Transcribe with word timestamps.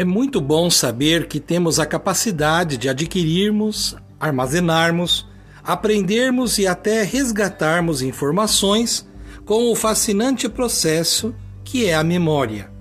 É 0.00 0.04
muito 0.04 0.40
bom 0.40 0.70
saber 0.70 1.26
que 1.26 1.38
temos 1.38 1.78
a 1.78 1.84
capacidade 1.84 2.78
de 2.78 2.88
adquirirmos, 2.88 3.94
armazenarmos, 4.18 5.28
aprendermos 5.62 6.56
e 6.56 6.66
até 6.66 7.02
resgatarmos 7.02 8.00
informações 8.00 9.06
com 9.44 9.70
o 9.70 9.76
fascinante 9.76 10.48
processo 10.48 11.34
que 11.62 11.84
é 11.84 11.94
a 11.94 12.02
memória. 12.02 12.72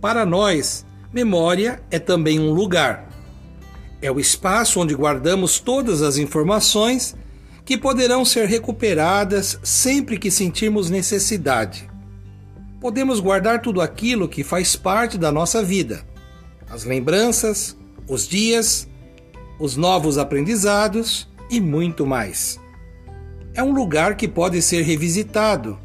Para 0.00 0.24
nós, 0.24 0.86
memória 1.12 1.82
é 1.90 1.98
também 1.98 2.38
um 2.38 2.52
lugar. 2.52 3.08
É 4.00 4.08
o 4.08 4.20
espaço 4.20 4.78
onde 4.78 4.94
guardamos 4.94 5.58
todas 5.58 6.00
as 6.00 6.16
informações 6.16 7.16
que 7.64 7.76
poderão 7.76 8.24
ser 8.24 8.46
recuperadas 8.46 9.58
sempre 9.64 10.16
que 10.16 10.30
sentirmos 10.30 10.90
necessidade. 10.90 11.90
Podemos 12.80 13.18
guardar 13.18 13.60
tudo 13.60 13.80
aquilo 13.80 14.28
que 14.28 14.44
faz 14.44 14.76
parte 14.76 15.18
da 15.18 15.32
nossa 15.32 15.60
vida 15.60 16.06
as 16.68 16.84
lembranças, 16.84 17.76
os 18.08 18.26
dias, 18.26 18.88
os 19.58 19.76
novos 19.76 20.18
aprendizados 20.18 21.28
e 21.50 21.60
muito 21.60 22.04
mais. 22.04 22.60
É 23.54 23.62
um 23.62 23.72
lugar 23.72 24.16
que 24.16 24.28
pode 24.28 24.60
ser 24.60 24.82
revisitado 24.82 25.78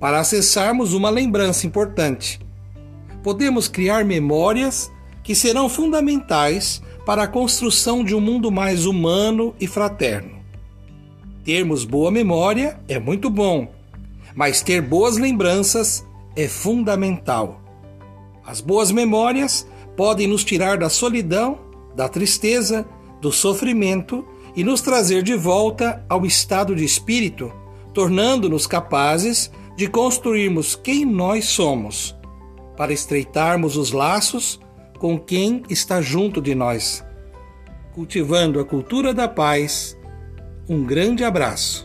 para 0.00 0.20
acessarmos 0.20 0.92
uma 0.92 1.10
lembrança 1.10 1.66
importante. 1.66 2.40
Podemos 3.22 3.68
criar 3.68 4.04
memórias 4.04 4.90
que 5.22 5.34
serão 5.34 5.68
fundamentais 5.68 6.82
para 7.06 7.22
a 7.22 7.28
construção 7.28 8.02
de 8.02 8.14
um 8.14 8.20
mundo 8.20 8.50
mais 8.50 8.84
humano 8.86 9.54
e 9.60 9.66
fraterno. 9.66 10.42
Termos 11.44 11.84
boa 11.84 12.10
memória 12.10 12.80
é 12.88 12.98
muito 12.98 13.30
bom, 13.30 13.70
mas 14.34 14.62
ter 14.62 14.80
boas 14.80 15.16
lembranças 15.16 16.04
é 16.34 16.48
fundamental. 16.48 17.60
As 18.44 18.60
boas 18.60 18.90
memórias 18.90 19.66
podem 19.96 20.26
nos 20.26 20.44
tirar 20.44 20.78
da 20.78 20.88
solidão, 20.88 21.58
da 21.94 22.08
tristeza, 22.08 22.86
do 23.20 23.32
sofrimento 23.32 24.26
e 24.56 24.62
nos 24.62 24.80
trazer 24.80 25.22
de 25.22 25.34
volta 25.34 26.04
ao 26.08 26.24
estado 26.24 26.74
de 26.74 26.84
espírito, 26.84 27.52
tornando-nos 27.92 28.66
capazes 28.66 29.50
de 29.76 29.88
construirmos 29.88 30.76
quem 30.76 31.04
nós 31.04 31.46
somos, 31.46 32.14
para 32.76 32.92
estreitarmos 32.92 33.76
os 33.76 33.92
laços 33.92 34.60
com 34.98 35.18
quem 35.18 35.62
está 35.68 36.00
junto 36.00 36.40
de 36.40 36.54
nós. 36.54 37.04
Cultivando 37.94 38.58
a 38.60 38.64
cultura 38.64 39.12
da 39.12 39.28
paz, 39.28 39.96
um 40.68 40.84
grande 40.84 41.24
abraço. 41.24 41.83